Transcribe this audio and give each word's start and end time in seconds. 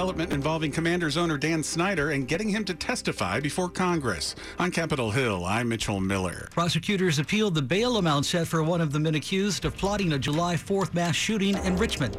Development 0.00 0.32
involving 0.32 0.70
Commanders 0.70 1.16
owner 1.16 1.36
Dan 1.36 1.60
Snyder 1.60 2.12
and 2.12 2.28
getting 2.28 2.48
him 2.48 2.64
to 2.66 2.72
testify 2.72 3.40
before 3.40 3.68
Congress. 3.68 4.36
On 4.60 4.70
Capitol 4.70 5.10
Hill, 5.10 5.44
I'm 5.44 5.68
Mitchell 5.68 5.98
Miller. 5.98 6.46
Prosecutors 6.52 7.18
appealed 7.18 7.56
the 7.56 7.62
bail 7.62 7.96
amount 7.96 8.24
set 8.24 8.46
for 8.46 8.62
one 8.62 8.80
of 8.80 8.92
the 8.92 9.00
men 9.00 9.16
accused 9.16 9.64
of 9.64 9.76
plotting 9.76 10.12
a 10.12 10.18
July 10.20 10.54
4th 10.54 10.94
mass 10.94 11.16
shooting 11.16 11.56
in 11.64 11.76
Richmond. 11.76 12.16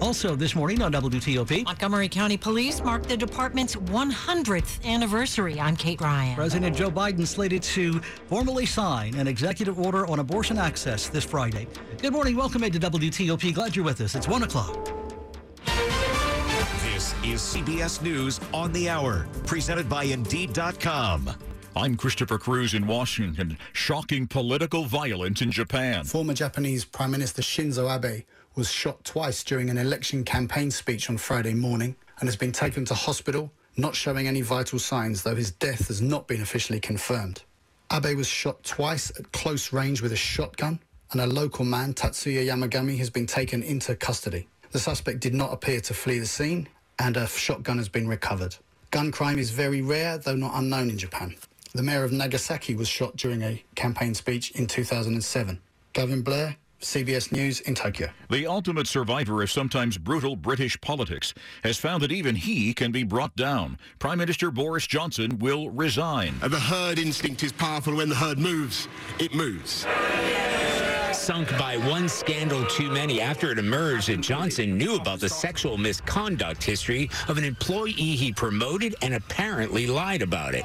Also 0.00 0.34
this 0.34 0.56
morning 0.56 0.82
on 0.82 0.92
WTOP, 0.92 1.62
Montgomery 1.66 2.08
County 2.08 2.36
Police 2.36 2.82
marked 2.82 3.08
the 3.08 3.16
department's 3.16 3.76
100th 3.76 4.84
anniversary. 4.84 5.60
I'm 5.60 5.76
Kate 5.76 6.00
Ryan. 6.00 6.34
President 6.34 6.76
Joe 6.76 6.90
Biden 6.90 7.24
slated 7.24 7.62
to 7.62 8.00
formally 8.26 8.66
sign 8.66 9.14
an 9.14 9.28
executive 9.28 9.78
order 9.78 10.04
on 10.08 10.18
abortion 10.18 10.58
access 10.58 11.08
this 11.08 11.26
Friday. 11.26 11.68
Good 12.02 12.12
morning. 12.12 12.34
Welcome 12.34 12.64
into 12.64 12.80
WTOP. 12.80 13.54
Glad 13.54 13.76
you're 13.76 13.84
with 13.84 14.00
us. 14.00 14.16
It's 14.16 14.26
1 14.26 14.42
o'clock. 14.42 14.99
This 17.30 17.54
is 17.54 17.62
CBS 17.62 18.02
News 18.02 18.40
on 18.52 18.72
the 18.72 18.88
Hour, 18.88 19.28
presented 19.46 19.88
by 19.88 20.02
Indeed.com. 20.02 21.30
I'm 21.76 21.96
Christopher 21.96 22.38
Cruz 22.38 22.74
in 22.74 22.88
Washington. 22.88 23.56
Shocking 23.72 24.26
political 24.26 24.84
violence 24.84 25.40
in 25.40 25.52
Japan. 25.52 26.02
Former 26.02 26.34
Japanese 26.34 26.84
Prime 26.84 27.12
Minister 27.12 27.40
Shinzo 27.40 27.88
Abe 27.88 28.24
was 28.56 28.68
shot 28.68 29.04
twice 29.04 29.44
during 29.44 29.70
an 29.70 29.78
election 29.78 30.24
campaign 30.24 30.72
speech 30.72 31.08
on 31.08 31.18
Friday 31.18 31.54
morning 31.54 31.94
and 32.18 32.28
has 32.28 32.34
been 32.34 32.50
taken 32.50 32.84
to 32.86 32.94
hospital, 32.94 33.52
not 33.76 33.94
showing 33.94 34.26
any 34.26 34.40
vital 34.40 34.80
signs, 34.80 35.22
though 35.22 35.36
his 35.36 35.52
death 35.52 35.86
has 35.86 36.02
not 36.02 36.26
been 36.26 36.42
officially 36.42 36.80
confirmed. 36.80 37.44
Abe 37.92 38.16
was 38.16 38.26
shot 38.26 38.60
twice 38.64 39.12
at 39.16 39.30
close 39.30 39.72
range 39.72 40.02
with 40.02 40.10
a 40.10 40.16
shotgun, 40.16 40.80
and 41.12 41.20
a 41.20 41.28
local 41.28 41.64
man, 41.64 41.94
Tetsuya 41.94 42.44
Yamagami, 42.44 42.98
has 42.98 43.08
been 43.08 43.28
taken 43.28 43.62
into 43.62 43.94
custody. 43.94 44.48
The 44.72 44.80
suspect 44.80 45.20
did 45.20 45.34
not 45.34 45.52
appear 45.52 45.80
to 45.82 45.94
flee 45.94 46.18
the 46.18 46.26
scene, 46.26 46.68
and 47.00 47.16
a 47.16 47.26
shotgun 47.26 47.78
has 47.78 47.88
been 47.88 48.06
recovered. 48.06 48.54
Gun 48.90 49.10
crime 49.10 49.38
is 49.38 49.50
very 49.50 49.80
rare, 49.80 50.18
though 50.18 50.36
not 50.36 50.52
unknown 50.54 50.90
in 50.90 50.98
Japan. 50.98 51.34
The 51.72 51.82
mayor 51.82 52.04
of 52.04 52.12
Nagasaki 52.12 52.74
was 52.74 52.88
shot 52.88 53.16
during 53.16 53.42
a 53.42 53.62
campaign 53.74 54.14
speech 54.14 54.50
in 54.52 54.66
2007. 54.66 55.60
Gavin 55.92 56.22
Blair, 56.22 56.56
CBS 56.80 57.32
News 57.32 57.60
in 57.60 57.74
Tokyo. 57.74 58.10
The 58.28 58.46
ultimate 58.46 58.86
survivor 58.86 59.42
of 59.42 59.50
sometimes 59.50 59.96
brutal 59.96 60.36
British 60.36 60.80
politics 60.80 61.32
has 61.64 61.78
found 61.78 62.02
that 62.02 62.12
even 62.12 62.36
he 62.36 62.74
can 62.74 62.92
be 62.92 63.02
brought 63.02 63.34
down. 63.34 63.78
Prime 63.98 64.18
Minister 64.18 64.50
Boris 64.50 64.86
Johnson 64.86 65.38
will 65.38 65.70
resign. 65.70 66.38
The 66.40 66.60
herd 66.60 66.98
instinct 66.98 67.42
is 67.42 67.52
powerful. 67.52 67.96
When 67.96 68.08
the 68.10 68.14
herd 68.14 68.38
moves, 68.38 68.88
it 69.18 69.34
moves 69.34 69.86
sunk 71.20 71.50
by 71.58 71.76
one 71.76 72.08
scandal 72.08 72.64
too 72.64 72.90
many 72.90 73.20
after 73.20 73.52
it 73.52 73.58
emerged 73.58 74.08
that 74.08 74.22
Johnson 74.22 74.78
knew 74.78 74.96
about 74.96 75.20
the 75.20 75.28
sexual 75.28 75.76
misconduct 75.76 76.64
history 76.64 77.10
of 77.28 77.36
an 77.36 77.44
employee 77.44 77.92
he 77.92 78.32
promoted 78.32 78.94
and 79.02 79.12
apparently 79.12 79.86
lied 79.86 80.22
about 80.22 80.54
it. 80.54 80.62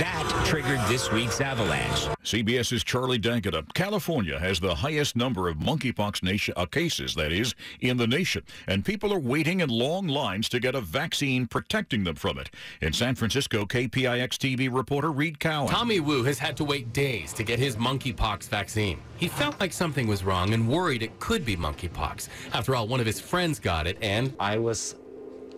That 0.00 0.28
triggered 0.44 0.80
this 0.88 1.12
week's 1.12 1.40
avalanche. 1.40 2.08
CBS's 2.24 2.82
Charlie 2.82 3.18
D'Agata. 3.18 3.64
California 3.74 4.38
has 4.38 4.58
the 4.58 4.74
highest 4.74 5.14
number 5.14 5.48
of 5.48 5.58
monkeypox 5.58 6.24
nation, 6.24 6.54
uh, 6.56 6.66
cases, 6.66 7.14
that 7.14 7.30
is, 7.30 7.54
in 7.80 7.98
the 7.98 8.06
nation, 8.06 8.42
and 8.66 8.84
people 8.84 9.12
are 9.14 9.18
waiting 9.20 9.60
in 9.60 9.68
long 9.68 10.08
lines 10.08 10.48
to 10.48 10.58
get 10.58 10.74
a 10.74 10.80
vaccine 10.80 11.46
protecting 11.46 12.02
them 12.02 12.16
from 12.16 12.38
it. 12.38 12.50
In 12.80 12.92
San 12.92 13.14
Francisco, 13.14 13.64
KPIX 13.64 14.28
TV 14.28 14.68
reporter 14.74 15.12
Reed 15.12 15.38
Cowan. 15.38 15.68
Tommy 15.68 16.00
Wu 16.00 16.24
has 16.24 16.38
had 16.38 16.56
to 16.56 16.64
wait 16.64 16.92
days 16.92 17.32
to 17.34 17.44
get 17.44 17.58
his 17.60 17.76
monkeypox 17.76 18.48
vaccine. 18.48 18.98
He 19.18 19.28
felt 19.28 19.58
like 19.60 19.67
something 19.72 20.06
was 20.06 20.24
wrong 20.24 20.54
and 20.54 20.68
worried 20.68 21.02
it 21.02 21.18
could 21.20 21.44
be 21.44 21.56
monkeypox. 21.56 22.28
After 22.52 22.74
all, 22.74 22.88
one 22.88 23.00
of 23.00 23.06
his 23.06 23.20
friends 23.20 23.58
got 23.58 23.86
it, 23.86 23.98
and 24.00 24.34
I 24.38 24.58
was 24.58 24.94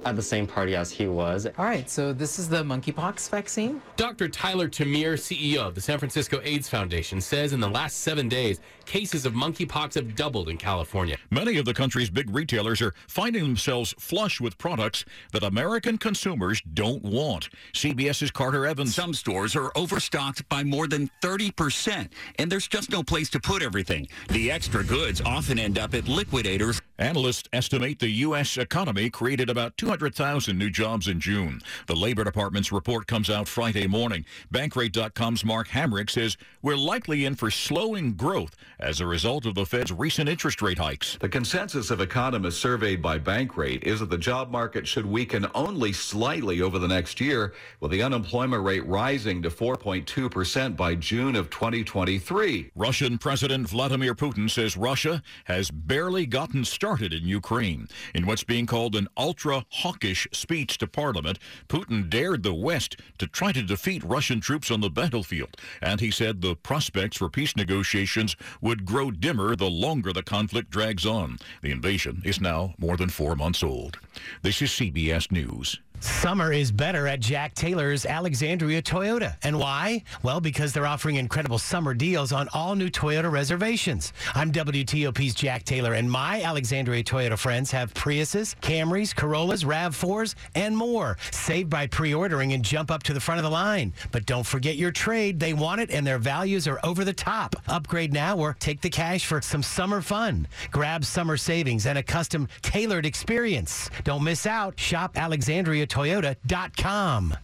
at 0.04 0.16
the 0.16 0.22
same 0.22 0.46
party 0.46 0.74
as 0.74 0.90
he 0.90 1.06
was. 1.06 1.46
All 1.46 1.64
right, 1.64 1.88
so 1.88 2.12
this 2.12 2.38
is 2.38 2.48
the 2.48 2.62
monkeypox 2.62 3.28
vaccine? 3.30 3.82
Dr. 3.96 4.28
Tyler 4.28 4.68
TerMeer, 4.68 5.14
CEO 5.14 5.58
of 5.58 5.74
the 5.74 5.80
San 5.80 5.98
Francisco 5.98 6.40
AIDS 6.42 6.68
Foundation, 6.68 7.20
says 7.20 7.52
in 7.52 7.60
the 7.60 7.68
last 7.68 7.98
seven 7.98 8.28
days, 8.28 8.60
cases 8.86 9.24
of 9.26 9.34
monkeypox 9.34 9.94
have 9.94 10.16
doubled 10.16 10.48
in 10.48 10.56
California. 10.56 11.16
Many 11.30 11.58
of 11.58 11.64
the 11.64 11.74
country's 11.74 12.10
big 12.10 12.28
retailers 12.34 12.82
are 12.82 12.94
finding 13.06 13.42
themselves 13.42 13.94
flush 13.98 14.40
with 14.40 14.58
products 14.58 15.04
that 15.32 15.42
American 15.42 15.96
consumers 15.96 16.60
don't 16.74 17.02
want. 17.02 17.50
CBS's 17.74 18.30
Carter 18.30 18.66
Evans. 18.66 18.94
Some 18.94 19.14
stores 19.14 19.54
are 19.54 19.70
overstocked 19.76 20.48
by 20.48 20.64
more 20.64 20.86
than 20.86 21.10
30%, 21.22 22.08
and 22.38 22.50
there's 22.50 22.68
just 22.68 22.90
no 22.90 23.02
place 23.02 23.30
to 23.30 23.40
put 23.40 23.62
everything. 23.62 24.08
The 24.28 24.50
extra 24.50 24.82
goods 24.82 25.20
often 25.24 25.58
end 25.58 25.78
up 25.78 25.94
at 25.94 26.08
liquidators. 26.08 26.80
Analysts 26.98 27.48
estimate 27.52 27.98
the 27.98 28.10
U.S. 28.10 28.56
economy 28.56 29.08
created 29.10 29.48
about 29.48 29.76
200,000 29.90 30.56
new 30.56 30.70
jobs 30.70 31.08
in 31.08 31.18
June. 31.18 31.60
The 31.88 31.96
Labor 31.96 32.22
Department's 32.22 32.70
report 32.70 33.08
comes 33.08 33.28
out 33.28 33.48
Friday 33.48 33.88
morning. 33.88 34.24
Bankrate.com's 34.54 35.44
Mark 35.44 35.66
Hamrick 35.66 36.10
says 36.10 36.36
we're 36.62 36.76
likely 36.76 37.24
in 37.24 37.34
for 37.34 37.50
slowing 37.50 38.12
growth 38.12 38.54
as 38.78 39.00
a 39.00 39.06
result 39.06 39.46
of 39.46 39.56
the 39.56 39.66
Fed's 39.66 39.90
recent 39.90 40.28
interest 40.28 40.62
rate 40.62 40.78
hikes. 40.78 41.18
The 41.20 41.28
consensus 41.28 41.90
of 41.90 42.00
economists 42.00 42.60
surveyed 42.60 43.02
by 43.02 43.18
Bankrate 43.18 43.82
is 43.82 43.98
that 43.98 44.10
the 44.10 44.16
job 44.16 44.52
market 44.52 44.86
should 44.86 45.06
weaken 45.06 45.48
only 45.56 45.92
slightly 45.92 46.62
over 46.62 46.78
the 46.78 46.86
next 46.86 47.20
year, 47.20 47.52
with 47.80 47.90
the 47.90 48.02
unemployment 48.02 48.62
rate 48.62 48.86
rising 48.86 49.42
to 49.42 49.50
4.2% 49.50 50.76
by 50.76 50.94
June 50.94 51.34
of 51.34 51.50
2023. 51.50 52.70
Russian 52.76 53.18
President 53.18 53.68
Vladimir 53.68 54.14
Putin 54.14 54.48
says 54.48 54.76
Russia 54.76 55.20
has 55.46 55.68
barely 55.72 56.26
gotten 56.26 56.64
started 56.64 57.00
started 57.00 57.22
in 57.22 57.28
Ukraine. 57.28 57.88
In 58.14 58.26
what's 58.26 58.44
being 58.44 58.66
called 58.66 58.94
an 58.94 59.08
ultra 59.16 59.64
hawkish 59.80 60.28
speech 60.32 60.76
to 60.78 60.86
Parliament, 60.86 61.38
Putin 61.68 62.10
dared 62.10 62.42
the 62.42 62.52
West 62.54 62.96
to 63.18 63.26
try 63.26 63.50
to 63.52 63.62
defeat 63.62 64.04
Russian 64.04 64.40
troops 64.40 64.70
on 64.70 64.80
the 64.80 64.90
battlefield, 64.90 65.56
and 65.80 66.00
he 66.00 66.10
said 66.10 66.40
the 66.40 66.54
prospects 66.54 67.16
for 67.16 67.30
peace 67.30 67.56
negotiations 67.56 68.36
would 68.60 68.84
grow 68.84 69.10
dimmer 69.10 69.56
the 69.56 69.70
longer 69.70 70.12
the 70.12 70.22
conflict 70.22 70.70
drags 70.70 71.06
on. 71.06 71.38
The 71.62 71.70
invasion 71.70 72.22
is 72.24 72.40
now 72.40 72.74
more 72.78 72.96
than 72.96 73.08
four 73.08 73.36
months 73.36 73.62
old. 73.62 73.98
This 74.42 74.60
is 74.60 74.70
CBS 74.70 75.32
News. 75.32 75.80
Summer 76.00 76.50
is 76.50 76.72
better 76.72 77.06
at 77.06 77.20
Jack 77.20 77.54
Taylor's 77.54 78.06
Alexandria 78.06 78.80
Toyota. 78.80 79.36
And 79.42 79.58
why? 79.58 80.02
Well, 80.22 80.40
because 80.40 80.72
they're 80.72 80.86
offering 80.86 81.16
incredible 81.16 81.58
summer 81.58 81.92
deals 81.92 82.32
on 82.32 82.48
all 82.54 82.74
new 82.74 82.88
Toyota 82.88 83.30
reservations. 83.30 84.14
I'm 84.34 84.50
WTOP's 84.50 85.34
Jack 85.34 85.64
Taylor, 85.64 85.92
and 85.92 86.10
my 86.10 86.40
Alexandria 86.42 87.04
Toyota 87.04 87.38
friends 87.38 87.70
have 87.72 87.92
Priuses, 87.92 88.56
Camrys, 88.62 89.14
Corollas, 89.14 89.64
RAV4s, 89.64 90.36
and 90.54 90.74
more. 90.74 91.18
Save 91.32 91.68
by 91.68 91.86
pre 91.86 92.14
ordering 92.14 92.54
and 92.54 92.64
jump 92.64 92.90
up 92.90 93.02
to 93.02 93.12
the 93.12 93.20
front 93.20 93.38
of 93.38 93.44
the 93.44 93.50
line. 93.50 93.92
But 94.10 94.24
don't 94.24 94.46
forget 94.46 94.76
your 94.76 94.92
trade. 94.92 95.38
They 95.38 95.52
want 95.52 95.82
it, 95.82 95.90
and 95.90 96.06
their 96.06 96.18
values 96.18 96.66
are 96.66 96.80
over 96.82 97.04
the 97.04 97.12
top. 97.12 97.56
Upgrade 97.68 98.14
now 98.14 98.38
or 98.38 98.56
take 98.58 98.80
the 98.80 98.88
cash 98.88 99.26
for 99.26 99.42
some 99.42 99.62
summer 99.62 100.00
fun. 100.00 100.48
Grab 100.70 101.04
summer 101.04 101.36
savings 101.36 101.84
and 101.84 101.98
a 101.98 102.02
custom 102.02 102.48
tailored 102.62 103.04
experience. 103.04 103.90
Don't 104.04 104.24
miss 104.24 104.46
out. 104.46 104.80
Shop 104.80 105.12
Alexandria 105.16 105.86
Toyota.com. 105.90 107.36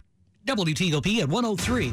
WTOP 0.47 1.19
at 1.19 1.27
103. 1.27 1.91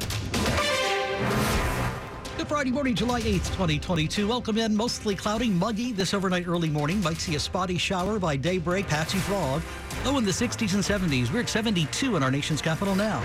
Good 2.36 2.48
Friday 2.48 2.70
morning, 2.70 2.94
July 2.94 3.20
8th, 3.22 3.50
2022. 3.52 4.28
Welcome 4.28 4.58
in. 4.58 4.76
Mostly 4.76 5.16
cloudy, 5.16 5.48
muggy 5.48 5.92
this 5.92 6.14
overnight 6.14 6.46
early 6.46 6.68
morning. 6.68 7.02
Might 7.02 7.16
see 7.16 7.34
a 7.34 7.40
spotty 7.40 7.76
shower 7.76 8.18
by 8.18 8.36
daybreak, 8.36 8.86
patchy 8.86 9.18
fog. 9.18 9.62
Low 10.04 10.18
in 10.18 10.24
the 10.24 10.30
60s 10.30 10.74
and 10.74 10.82
70s. 10.82 11.32
We're 11.32 11.40
at 11.40 11.48
72 11.48 12.16
in 12.16 12.22
our 12.22 12.30
nation's 12.30 12.62
capital 12.62 12.94
now. 12.94 13.20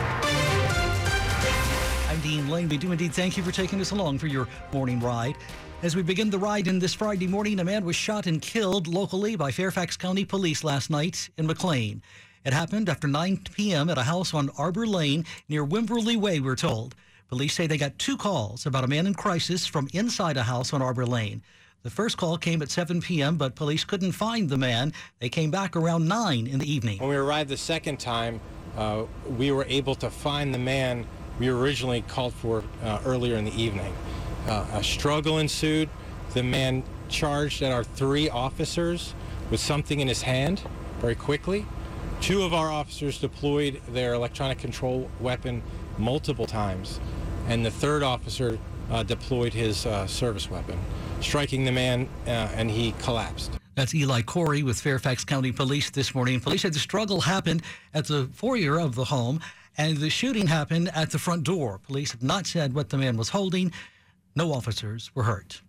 I'm 2.10 2.20
Dean 2.22 2.50
Lane. 2.50 2.70
We 2.70 2.78
do 2.78 2.92
indeed 2.92 3.14
thank 3.14 3.38
you 3.38 3.44
for 3.44 3.52
taking 3.52 3.80
us 3.80 3.92
along 3.92 4.18
for 4.18 4.28
your 4.28 4.48
morning 4.74 5.00
ride. 5.00 5.36
As 5.84 5.96
we 5.96 6.02
begin 6.02 6.30
the 6.30 6.40
ride 6.40 6.68
in 6.68 6.80
this 6.80 6.94
Friday 6.94 7.28
morning, 7.28 7.60
a 7.60 7.64
man 7.64 7.86
was 7.86 7.96
shot 7.96 8.26
and 8.26 8.42
killed 8.42 8.88
locally 8.88 9.36
by 9.36 9.52
Fairfax 9.52 9.96
County 9.96 10.26
Police 10.26 10.64
last 10.64 10.90
night 10.90 11.30
in 11.38 11.46
McLean. 11.46 12.02
It 12.50 12.54
happened 12.54 12.90
after 12.90 13.08
9 13.08 13.44
p.m. 13.54 13.92
at 13.92 14.00
a 14.00 14.02
house 14.02 14.34
on 14.34 14.50
Arbor 14.58 14.88
Lane 14.88 15.24
near 15.50 15.64
Wimberley 15.64 16.18
Way, 16.18 16.40
we're 16.40 16.56
told. 16.56 16.96
Police 17.28 17.54
say 17.54 17.68
they 17.68 17.78
got 17.78 18.00
two 18.00 18.18
calls 18.18 18.66
about 18.66 18.84
a 18.84 18.88
man 18.88 19.06
in 19.06 19.14
crisis 19.14 19.68
from 19.68 19.88
inside 19.94 20.36
a 20.36 20.42
house 20.42 20.74
on 20.74 20.82
Arbor 20.82 21.06
Lane. 21.06 21.44
The 21.84 21.92
first 21.92 22.18
call 22.18 22.40
came 22.40 22.64
at 22.64 22.72
7 22.72 23.02
p.m., 23.02 23.38
but 23.38 23.54
police 23.54 23.84
couldn't 23.84 24.14
find 24.14 24.50
the 24.50 24.58
man. 24.58 24.94
They 25.20 25.30
came 25.30 25.52
back 25.52 25.76
around 25.76 26.08
9 26.08 26.48
in 26.48 26.58
the 26.58 26.66
evening. 26.66 26.98
When 26.98 27.10
we 27.10 27.18
arrived 27.18 27.52
the 27.52 27.56
second 27.56 28.00
time, 28.00 28.42
uh, 28.76 29.04
we 29.38 29.52
were 29.52 29.66
able 29.66 29.94
to 29.94 30.10
find 30.10 30.52
the 30.52 30.58
man 30.58 31.06
we 31.38 31.50
originally 31.50 32.02
called 32.02 32.34
for 32.34 32.64
uh, 32.84 33.00
earlier 33.06 33.36
in 33.36 33.46
the 33.46 33.62
evening. 33.62 33.94
Uh, 34.48 34.66
a 34.74 34.84
struggle 34.84 35.38
ensued. 35.38 35.88
The 36.34 36.42
man 36.42 36.82
charged 37.10 37.62
at 37.62 37.72
our 37.72 37.84
three 37.84 38.28
officers 38.28 39.14
with 39.52 39.60
something 39.60 40.00
in 40.00 40.08
his 40.08 40.24
hand 40.24 40.64
very 41.00 41.14
quickly. 41.14 41.68
Two 42.22 42.44
of 42.44 42.54
our 42.54 42.70
officers 42.72 43.20
deployed 43.20 43.82
their 43.90 44.14
electronic 44.14 44.60
control 44.60 45.10
weapon 45.20 45.64
multiple 45.98 46.46
times, 46.46 47.00
and 47.48 47.66
the 47.66 47.72
third 47.72 48.04
officer 48.04 48.60
uh, 48.92 49.04
deployed 49.04 49.54
his 49.54 49.86
uh, 49.86 50.06
service 50.06 50.50
weapon, 50.50 50.78
striking 51.22 51.66
the 51.66 51.72
man, 51.72 52.08
uh, 52.28 52.50
and 52.56 52.70
he 52.70 52.94
collapsed. 53.00 53.52
That's 53.76 53.96
Eli 53.96 54.22
Corey 54.24 54.62
with 54.62 54.80
Fairfax 54.80 55.24
County 55.24 55.54
Police 55.54 55.90
this 55.90 56.14
morning. 56.14 56.42
Police 56.42 56.64
said 56.64 56.74
the 56.74 56.80
struggle 56.80 57.22
happened 57.22 57.62
at 57.94 58.06
the 58.08 58.30
foyer 58.34 58.80
of 58.80 58.96
the 58.96 59.06
home 59.06 59.40
and 59.78 59.96
the 59.96 60.10
shooting 60.10 60.48
happened 60.48 60.92
at 60.94 61.12
the 61.12 61.18
front 61.18 61.44
door. 61.44 61.80
Police 61.88 62.12
have 62.12 62.22
not 62.22 62.46
said 62.46 62.74
what 62.74 62.90
the 62.90 62.98
man 62.98 63.16
was 63.16 63.30
holding. 63.30 63.72
No 64.36 64.52
officers 64.52 65.10
were 65.16 65.24
hurt. 65.24 65.62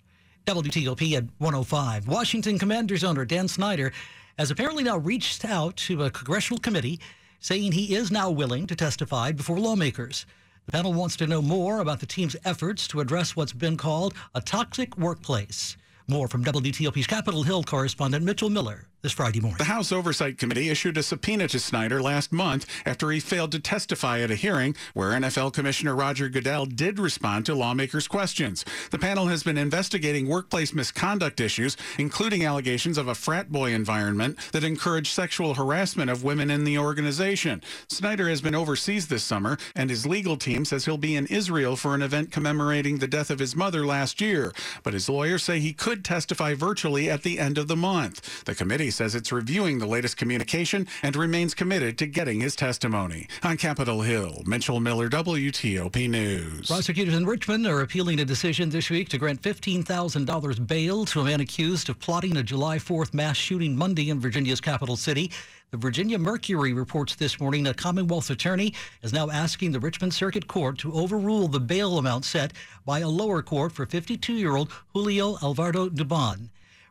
WTOP 0.46 1.16
at 1.16 1.24
105. 1.38 2.08
Washington 2.08 2.58
Commanders 2.58 3.04
owner 3.04 3.24
Dan 3.24 3.46
Snyder 3.46 3.92
has 4.40 4.50
apparently 4.50 4.82
now 4.82 4.96
reached 4.96 5.44
out 5.44 5.76
to 5.76 6.02
a 6.02 6.10
congressional 6.10 6.58
committee 6.58 6.98
saying 7.40 7.72
he 7.72 7.94
is 7.94 8.10
now 8.10 8.30
willing 8.30 8.66
to 8.66 8.74
testify 8.74 9.30
before 9.30 9.58
lawmakers. 9.58 10.24
The 10.64 10.72
panel 10.72 10.94
wants 10.94 11.14
to 11.16 11.26
know 11.26 11.42
more 11.42 11.80
about 11.80 12.00
the 12.00 12.06
team's 12.06 12.36
efforts 12.46 12.88
to 12.88 13.00
address 13.00 13.36
what's 13.36 13.52
been 13.52 13.76
called 13.76 14.14
a 14.34 14.40
toxic 14.40 14.96
workplace. 14.96 15.76
More 16.08 16.26
from 16.26 16.42
WTOP's 16.42 17.06
Capitol 17.06 17.42
Hill 17.42 17.64
correspondent 17.64 18.24
Mitchell 18.24 18.48
Miller 18.48 18.89
this 19.02 19.12
Friday 19.12 19.40
morning. 19.40 19.56
The 19.56 19.64
House 19.64 19.92
Oversight 19.92 20.36
Committee 20.36 20.68
issued 20.68 20.98
a 20.98 21.02
subpoena 21.02 21.48
to 21.48 21.58
Snyder 21.58 22.02
last 22.02 22.32
month 22.32 22.66
after 22.84 23.10
he 23.10 23.18
failed 23.18 23.50
to 23.52 23.58
testify 23.58 24.20
at 24.20 24.30
a 24.30 24.34
hearing 24.34 24.76
where 24.92 25.12
NFL 25.12 25.54
Commissioner 25.54 25.96
Roger 25.96 26.28
Goodell 26.28 26.66
did 26.66 26.98
respond 26.98 27.46
to 27.46 27.54
lawmakers' 27.54 28.06
questions. 28.06 28.64
The 28.90 28.98
panel 28.98 29.26
has 29.28 29.42
been 29.42 29.56
investigating 29.56 30.28
workplace 30.28 30.74
misconduct 30.74 31.40
issues, 31.40 31.78
including 31.98 32.44
allegations 32.44 32.98
of 32.98 33.08
a 33.08 33.14
frat 33.14 33.50
boy 33.50 33.72
environment 33.72 34.38
that 34.52 34.64
encouraged 34.64 35.12
sexual 35.12 35.54
harassment 35.54 36.10
of 36.10 36.22
women 36.22 36.50
in 36.50 36.64
the 36.64 36.76
organization. 36.76 37.62
Snyder 37.88 38.28
has 38.28 38.42
been 38.42 38.54
overseas 38.54 39.08
this 39.08 39.24
summer, 39.24 39.56
and 39.74 39.88
his 39.88 40.06
legal 40.06 40.36
team 40.36 40.66
says 40.66 40.84
he'll 40.84 40.98
be 40.98 41.16
in 41.16 41.26
Israel 41.26 41.74
for 41.74 41.94
an 41.94 42.02
event 42.02 42.32
commemorating 42.32 42.98
the 42.98 43.08
death 43.08 43.30
of 43.30 43.38
his 43.38 43.56
mother 43.56 43.86
last 43.86 44.20
year. 44.20 44.52
But 44.82 44.92
his 44.92 45.08
lawyers 45.08 45.42
say 45.42 45.58
he 45.58 45.72
could 45.72 46.04
testify 46.04 46.52
virtually 46.52 47.08
at 47.08 47.22
the 47.22 47.38
end 47.38 47.56
of 47.56 47.66
the 47.66 47.76
month. 47.76 48.44
The 48.44 48.54
committee 48.54 48.89
says 48.90 49.14
it's 49.14 49.32
reviewing 49.32 49.78
the 49.78 49.86
latest 49.86 50.16
communication 50.16 50.86
and 51.02 51.16
remains 51.16 51.54
committed 51.54 51.98
to 51.98 52.06
getting 52.06 52.40
his 52.40 52.56
testimony. 52.56 53.26
On 53.42 53.56
Capitol 53.56 54.02
Hill, 54.02 54.42
Mitchell 54.46 54.80
Miller, 54.80 55.08
WTOP 55.08 56.08
News. 56.08 56.66
Prosecutors 56.66 57.14
in 57.14 57.26
Richmond 57.26 57.66
are 57.66 57.80
appealing 57.80 58.20
a 58.20 58.24
decision 58.24 58.70
this 58.70 58.90
week 58.90 59.08
to 59.10 59.18
grant 59.18 59.42
$15,000 59.42 60.66
bail 60.66 61.04
to 61.06 61.20
a 61.20 61.24
man 61.24 61.40
accused 61.40 61.88
of 61.88 61.98
plotting 61.98 62.36
a 62.36 62.42
July 62.42 62.78
4th 62.78 63.14
mass 63.14 63.36
shooting 63.36 63.76
Monday 63.76 64.10
in 64.10 64.20
Virginia's 64.20 64.60
capital 64.60 64.96
city. 64.96 65.30
The 65.70 65.76
Virginia 65.76 66.18
Mercury 66.18 66.72
reports 66.72 67.14
this 67.14 67.38
morning 67.38 67.68
a 67.68 67.74
Commonwealth 67.74 68.28
attorney 68.30 68.74
is 69.02 69.12
now 69.12 69.30
asking 69.30 69.70
the 69.70 69.78
Richmond 69.78 70.12
Circuit 70.12 70.48
Court 70.48 70.78
to 70.78 70.92
overrule 70.92 71.46
the 71.46 71.60
bail 71.60 71.96
amount 71.96 72.24
set 72.24 72.52
by 72.84 72.98
a 72.98 73.08
lower 73.08 73.40
court 73.40 73.70
for 73.70 73.86
52 73.86 74.32
year 74.32 74.56
old 74.56 74.72
Julio 74.92 75.36
Alvarado 75.40 75.88
Dubon. 75.88 76.48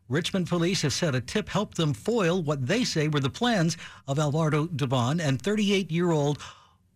Richmond 0.10 0.48
police 0.48 0.82
have 0.82 0.94
said 0.94 1.14
a 1.14 1.22
tip 1.22 1.50
helped 1.50 1.78
them 1.78 1.94
foil 1.94 2.42
what 2.42 2.66
they 2.66 2.84
say 2.84 3.08
were 3.08 3.20
the 3.20 3.30
plans 3.30 3.78
of 4.08 4.18
Alvarado 4.18 4.66
Dubon 4.66 5.22
and 5.22 5.40
38 5.40 5.92
year 5.92 6.10
old 6.10 6.40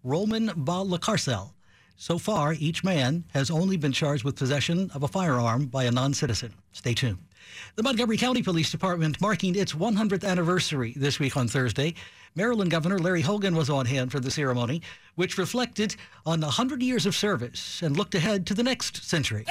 Roman 0.04 0.50
Balacarcel. 0.50 1.52
So 1.96 2.18
far, 2.18 2.54
each 2.54 2.84
man 2.84 3.24
has 3.32 3.52
only 3.52 3.78
been 3.78 3.92
charged 3.92 4.24
with 4.24 4.36
possession 4.36 4.90
of 4.96 5.04
a 5.04 5.08
firearm 5.08 5.68
by 5.68 5.84
a 5.84 5.92
non 5.92 6.16
citizen. 6.16 6.56
Stay 6.72 6.96
tuned. 6.96 7.20
The 7.76 7.84
Montgomery 7.84 8.18
County 8.18 8.42
Police 8.42 8.72
Department 8.72 9.22
marking 9.22 9.56
its 9.56 9.74
100th 9.74 10.24
anniversary 10.24 10.94
this 10.96 11.20
week 11.20 11.38
on 11.38 11.48
Thursday. 11.48 11.94
Maryland 12.36 12.72
Governor 12.72 12.98
Larry 12.98 13.22
Hogan 13.22 13.56
was 13.56 13.70
on 13.70 13.86
hand 13.86 14.12
for 14.12 14.20
the 14.20 14.32
ceremony, 14.32 14.82
which 15.14 15.38
reflected 15.38 15.96
on 16.26 16.42
100 16.42 16.82
years 16.82 17.06
of 17.06 17.16
service 17.16 17.84
and 17.84 17.96
looked 17.96 18.16
ahead 18.16 18.48
to 18.48 18.56
the 18.56 18.64
next 18.64 19.04
century. 19.04 19.46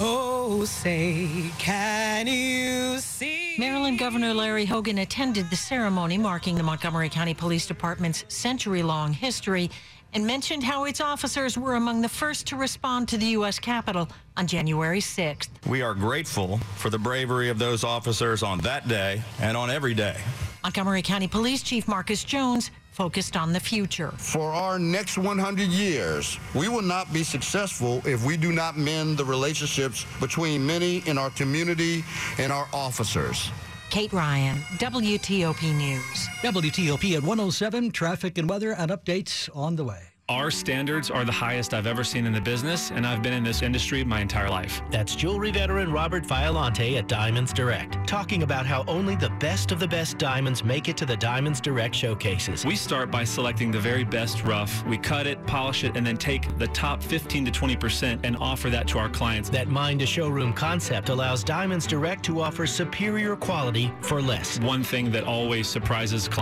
Oh, 0.00 0.64
say, 0.64 1.50
can 1.58 2.26
you 2.26 2.98
see? 2.98 3.54
Maryland 3.58 4.00
Governor 4.00 4.34
Larry 4.34 4.64
Hogan 4.64 4.98
attended 4.98 5.48
the 5.50 5.56
ceremony 5.56 6.18
marking 6.18 6.56
the 6.56 6.64
Montgomery 6.64 7.08
County 7.08 7.32
Police 7.32 7.66
Department's 7.66 8.24
century 8.26 8.82
long 8.82 9.12
history 9.12 9.70
and 10.12 10.26
mentioned 10.26 10.64
how 10.64 10.84
its 10.84 11.00
officers 11.00 11.56
were 11.56 11.76
among 11.76 12.00
the 12.00 12.08
first 12.08 12.46
to 12.48 12.56
respond 12.56 13.08
to 13.08 13.16
the 13.16 13.26
U.S. 13.26 13.60
Capitol 13.60 14.08
on 14.36 14.48
January 14.48 15.00
6th. 15.00 15.48
We 15.68 15.82
are 15.82 15.94
grateful 15.94 16.58
for 16.76 16.90
the 16.90 16.98
bravery 16.98 17.48
of 17.48 17.60
those 17.60 17.84
officers 17.84 18.42
on 18.42 18.58
that 18.60 18.88
day 18.88 19.22
and 19.38 19.56
on 19.56 19.70
every 19.70 19.94
day. 19.94 20.16
Montgomery 20.64 21.02
County 21.02 21.28
Police 21.28 21.62
Chief 21.62 21.86
Marcus 21.86 22.24
Jones 22.24 22.70
focused 22.90 23.36
on 23.36 23.52
the 23.52 23.60
future. 23.60 24.12
For 24.16 24.50
our 24.50 24.78
next 24.78 25.18
100 25.18 25.68
years, 25.68 26.38
we 26.54 26.68
will 26.68 26.80
not 26.80 27.12
be 27.12 27.22
successful 27.22 28.00
if 28.06 28.24
we 28.24 28.38
do 28.38 28.50
not 28.50 28.74
mend 28.74 29.18
the 29.18 29.26
relationships 29.26 30.06
between 30.20 30.66
many 30.66 31.02
in 31.06 31.18
our 31.18 31.28
community 31.28 32.02
and 32.38 32.50
our 32.50 32.66
officers. 32.72 33.50
Kate 33.90 34.12
Ryan, 34.14 34.56
WTOP 34.78 35.74
News. 35.76 36.28
WTOP 36.40 37.14
at 37.16 37.22
107, 37.22 37.90
traffic 37.90 38.38
and 38.38 38.48
weather 38.48 38.72
and 38.72 38.90
updates 38.90 39.54
on 39.54 39.76
the 39.76 39.84
way. 39.84 40.13
Our 40.30 40.50
standards 40.50 41.10
are 41.10 41.26
the 41.26 41.32
highest 41.32 41.74
I've 41.74 41.86
ever 41.86 42.02
seen 42.02 42.24
in 42.24 42.32
the 42.32 42.40
business, 42.40 42.90
and 42.90 43.06
I've 43.06 43.22
been 43.22 43.34
in 43.34 43.44
this 43.44 43.60
industry 43.60 44.02
my 44.04 44.22
entire 44.22 44.48
life. 44.48 44.80
That's 44.90 45.14
jewelry 45.14 45.50
veteran 45.50 45.92
Robert 45.92 46.24
Violante 46.24 46.96
at 46.96 47.08
Diamonds 47.08 47.52
Direct, 47.52 47.98
talking 48.08 48.42
about 48.42 48.64
how 48.64 48.86
only 48.88 49.16
the 49.16 49.28
best 49.38 49.70
of 49.70 49.78
the 49.78 49.86
best 49.86 50.16
diamonds 50.16 50.64
make 50.64 50.88
it 50.88 50.96
to 50.96 51.04
the 51.04 51.14
Diamonds 51.14 51.60
Direct 51.60 51.94
showcases. 51.94 52.64
We 52.64 52.74
start 52.74 53.10
by 53.10 53.24
selecting 53.24 53.70
the 53.70 53.78
very 53.78 54.02
best 54.02 54.44
rough. 54.44 54.82
We 54.86 54.96
cut 54.96 55.26
it, 55.26 55.46
polish 55.46 55.84
it, 55.84 55.94
and 55.94 56.06
then 56.06 56.16
take 56.16 56.56
the 56.56 56.68
top 56.68 57.02
15 57.02 57.44
to 57.44 57.50
20% 57.50 58.20
and 58.24 58.34
offer 58.38 58.70
that 58.70 58.88
to 58.88 58.98
our 58.98 59.10
clients. 59.10 59.50
That 59.50 59.68
mind 59.68 60.00
to 60.00 60.06
showroom 60.06 60.54
concept 60.54 61.10
allows 61.10 61.44
Diamonds 61.44 61.86
Direct 61.86 62.24
to 62.24 62.40
offer 62.40 62.66
superior 62.66 63.36
quality 63.36 63.92
for 64.00 64.22
less. 64.22 64.58
One 64.60 64.84
thing 64.84 65.10
that 65.10 65.24
always 65.24 65.68
surprises 65.68 66.28
clients 66.28 66.34